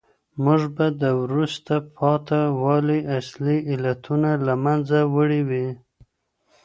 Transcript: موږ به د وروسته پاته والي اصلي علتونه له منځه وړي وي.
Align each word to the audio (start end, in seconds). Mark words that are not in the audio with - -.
موږ 0.43 0.61
به 0.75 0.87
د 1.01 1.03
وروسته 1.23 1.73
پاته 1.95 2.39
والي 2.61 2.99
اصلي 3.19 3.57
علتونه 3.71 4.29
له 4.45 4.53
منځه 4.65 4.99
وړي 5.15 5.41
وي. 5.49 5.67